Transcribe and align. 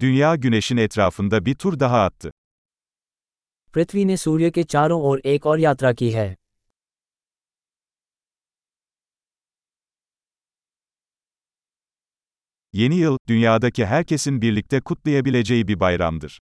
Dünya 0.00 0.36
güneşin 0.36 0.76
etrafında 0.76 1.46
bir 1.46 1.54
tur 1.54 1.80
daha 1.80 2.04
attı. 2.04 2.30
पृथ्वी 3.74 4.04
ने 4.08 4.16
सूर्य 4.16 4.50
के 4.50 4.62
चारों 4.72 5.00
ओर 5.08 5.18
एक 5.32 5.46
और 5.46 5.58
यात्रा 5.58 5.92
की 5.92 6.10
है 6.10 6.36
Yeni 12.72 12.96
yıl, 12.96 13.18
dünyadaki 13.28 13.86
herkesin 13.86 14.42
birlikte 14.42 14.80
kutlayabileceği 14.80 15.68
bir 15.68 15.80
bayramdır. 15.80 16.40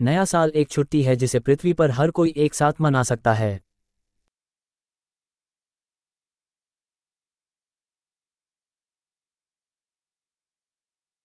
नया 0.00 0.24
साल 0.24 0.50
एक 0.54 0.70
छुट्टी 0.70 1.02
है 1.02 1.14
जिसे 1.16 1.40
पृथ्वी 1.40 1.72
पर 1.72 1.90
हर 1.90 2.10
कोई 2.10 2.32
एक 2.36 2.54
साथ 2.54 2.80
मना 2.80 3.02
सकता 3.02 3.32
है 3.34 3.60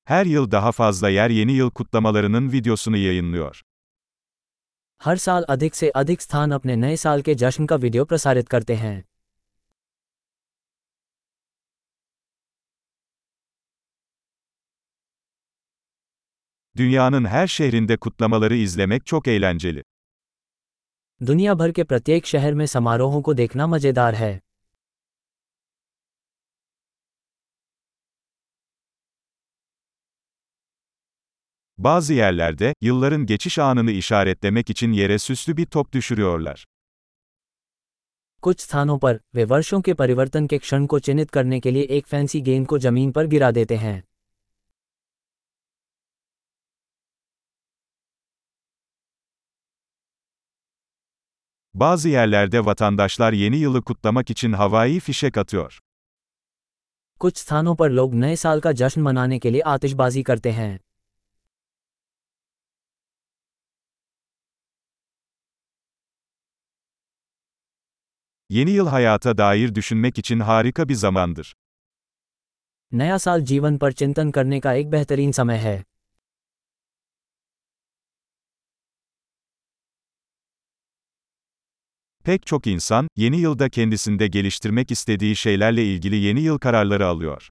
Her 0.05 0.27
yıl 0.27 0.51
daha 0.51 0.73
fazla 0.73 1.09
yer 1.09 1.31
yeni 1.31 1.53
yıl 1.53 1.71
kutlamalarının 1.71 2.53
videosunu 2.53 2.97
yayınlıyor. 2.97 3.63
हर 5.01 5.17
साल 5.17 5.43
अधिक 5.55 5.75
से 5.75 5.89
अधिक 6.01 6.23
स्थान 6.23 6.51
अपने 6.51 6.77
नए 6.85 6.97
साल 6.97 7.21
के 7.27 7.35
जश्न 7.43 7.67
का 7.67 7.77
वीडियो 7.83 8.05
प्रसारित 8.05 8.49
करते 8.49 8.75
हैं 8.75 9.05
Dünyanın 16.77 17.25
her 17.25 17.47
şehrinde 17.47 17.97
kutlamaları 17.97 18.55
izlemek 18.55 19.07
çok 19.07 19.29
eğlenceli. 19.29 19.83
दुनिया 21.21 21.55
भर 21.55 21.71
के 21.77 21.85
प्रत्येक 21.85 22.27
शहर 22.27 22.55
में 22.55 22.67
समारोहों 22.75 23.21
को 23.27 23.35
देखना 23.35 23.67
मजेदार 23.67 24.15
है 24.15 24.33
Bazı 31.79 32.15
yerlerde, 32.15 32.75
yılların 32.81 33.27
geçiş 33.27 33.59
anını 33.59 33.91
işaretlemek 33.91 34.71
için 34.71 34.93
yere 34.93 35.19
süslü 35.19 35.57
bir 35.57 35.67
top 35.67 35.93
düşürüyorlar. 35.93 36.65
कुछ 38.43 38.61
स्थानों 38.61 38.99
पर 39.05 39.15
वे 39.37 39.45
वर्षों 39.53 39.81
के 39.87 39.93
परिवर्तन 40.01 40.47
के 40.51 40.59
क्षण 40.59 40.87
को 40.87 40.99
चिन्हित 41.07 41.31
करने 41.31 41.59
के 41.61 41.71
लिए 41.75 41.85
एक 41.97 42.05
फैंसी 42.07 42.41
गेंद 42.49 42.67
को 42.71 42.79
जमीन 42.85 43.11
पर 43.13 43.27
गिरा 43.27 43.51
देते 43.55 43.77
हैं 43.77 44.03
Bazı 51.75 52.09
yerlerde 52.09 52.65
vatandaşlar 52.65 53.33
yeni 53.33 53.57
yılı 53.57 53.83
kutlamak 53.83 54.31
için 54.31 54.53
havai 54.53 55.01
fişek 55.01 55.39
atıyor. 55.39 55.79
कुछ 57.21 57.37
स्थानों 57.37 57.75
पर 57.77 57.91
लोग 57.99 58.15
नए 58.23 58.37
साल 58.37 58.61
का 58.65 58.73
जश्न 58.81 59.01
मनाने 59.07 59.39
के 59.39 59.51
लिए 59.53 59.61
आतिशबाजी 59.75 60.23
करते 60.23 60.51
हैं 60.51 60.79
Yeni 68.53 68.71
yıl 68.71 68.87
hayata 68.87 69.39
dair 69.39 69.75
düşünmek 69.75 70.19
için 70.19 70.41
harika 70.41 70.89
bir 70.89 70.95
zamandır. 70.95 71.55
नया 72.93 73.17
साल 73.19 73.41
जीवन 73.49 73.77
पर 73.79 73.93
चिंतन 73.93 74.31
करने 74.37 74.59
का 74.61 74.73
एक 74.75 74.91
बेहतरीन 74.91 75.33
समय 75.39 75.57
है 75.65 75.77
Pek 82.25 82.47
çok 82.47 82.67
insan, 82.67 83.09
yeni 83.17 83.41
yılda 83.41 83.69
kendisinde 83.69 84.27
geliştirmek 84.27 84.91
istediği 84.91 85.37
şeylerle 85.37 85.85
ilgili 85.85 86.17
yeni 86.17 86.41
yıl 86.41 86.59
kararları 86.59 87.07
alıyor. 87.07 87.49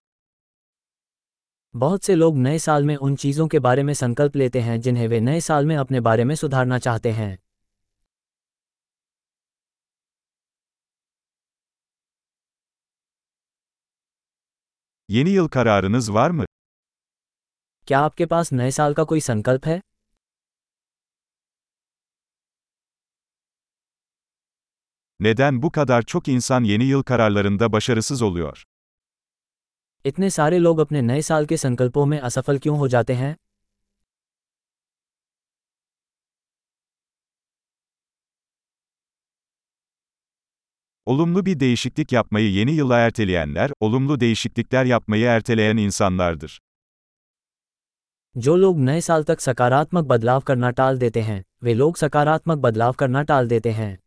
बहुत 1.73 2.04
से 2.04 2.16
लोग 2.16 2.38
नए 2.46 2.60
साल 2.60 2.84
में 2.90 2.96
उन 3.06 3.16
चीज़ों 3.16 3.48
के 3.48 3.60
बारे 3.60 3.84
में 3.84 3.94
संकल्प 3.94 4.36
लेते 4.36 4.60
हैं 4.68 4.80
जिन्हें 4.82 5.08
वे 5.08 5.20
नए 5.20 5.40
साल 5.48 5.66
में 5.66 5.76
अपने 5.78 6.00
बारे 6.08 6.23
में 6.30 6.36
सुधारना 6.36 6.80
चाहते 6.80 7.12
हैं 7.12 7.38
Yeni 15.11 15.30
yıl 15.30 15.48
kararınız 15.48 16.14
var 16.14 16.30
mı? 16.30 16.45
क्या 17.88 18.00
आपके 18.08 18.26
पास 18.32 18.52
नए 18.54 18.72
साल 18.78 18.94
का 18.94 19.04
कोई 19.11 19.20
संकल्प 19.30 19.66
है 19.66 19.82
Neden 25.20 25.61
bu 25.61 25.72
kadar 25.72 26.02
çok 26.02 26.28
insan 26.28 26.64
yeni 26.64 26.83
yıl 26.83 27.04
kararlarında 27.04 27.72
başarısız 27.72 28.22
oluyor? 28.22 28.64
इतने 30.05 30.30
सारे 30.30 30.58
लोग 30.66 30.80
अपने 30.80 31.02
नए 31.02 31.22
साल 31.30 31.45
के 31.45 31.58
संकल्पों 31.58 32.05
में 32.11 32.20
असफल 32.20 32.58
क्यों 32.64 32.78
हो 32.78 32.88
जाते 32.88 33.14
हैं 33.14 33.36
Olumlu 41.05 41.45
bir 41.45 41.60
değişiklik 41.60 42.11
yapmayı 42.11 42.52
yeni 42.52 42.72
yıla 42.72 42.98
erteleyenler, 42.98 43.72
olumlu 43.80 44.20
değişiklikler 44.20 44.86
yapmayı 44.86 45.26
erteleyen 45.26 45.78
insanlardır. 45.78 46.60
जो 48.36 48.54
लोग 48.64 48.76
नए 48.88 49.02
साल 49.02 49.23
तक 49.30 49.39
सकारात्मक 49.42 50.04
बदलाव 50.10 50.42
करना 50.48 50.70
टाल 50.80 51.00
देते 51.04 51.22
हैं 51.30 51.39
वे 51.66 51.73
लोग 51.82 51.94
सकारात्मक 52.04 52.58
बदलाव 52.66 52.94
करना 53.02 53.22
टाल 53.30 53.50
देते 53.50 53.72
हैं 53.80 53.98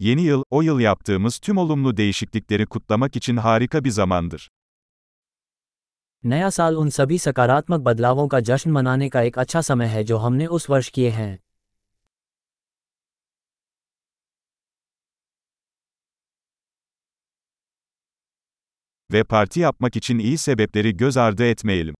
Yeni 0.00 0.22
yıl, 0.22 0.42
o 0.50 0.62
yıl 0.62 0.80
yaptığımız 0.80 1.38
tüm 1.38 1.56
olumlu 1.58 1.96
değişiklikleri 1.96 2.66
kutlamak 2.66 3.16
için 3.16 3.36
harika 3.36 3.84
bir 3.84 3.90
zamandır. 3.90 4.50
नया 6.23 6.49
साल 6.49 6.75
उन 6.77 6.89
सभी 6.89 7.17
सकारात्मक 7.17 7.79
बदलावों 7.79 8.27
का 8.27 8.39
जश्न 8.39 8.71
मनाने 8.71 9.09
का 9.09 9.21
एक 9.21 9.39
अच्छा 9.39 9.61
समय 9.61 9.85
है 9.85 10.03
जो 10.03 10.17
हमने 10.17 10.45
उस 10.45 10.69
वर्ष 10.69 10.89
किए 10.89 11.09
हैं 11.09 11.39
Ve 19.09 19.23
parti 19.23 19.59
yapmak 19.59 19.95
için 19.95 20.19
iyi 20.19 20.37
sebepleri 20.37 20.91
göz 20.97 21.17
ardı 21.17 21.43
etmeyelim. 21.43 21.95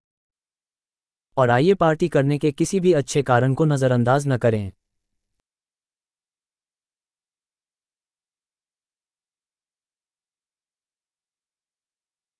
और 1.36 1.50
आइए 1.50 1.74
पार्टी 1.74 2.08
करने 2.08 2.38
के 2.38 2.50
किसी 2.52 2.80
भी 2.80 2.92
अच्छे 2.92 3.22
कारण 3.22 3.54
को 3.54 3.64
नज़रअंदाज 3.64 4.26
न 4.28 4.36
करें 4.36 4.72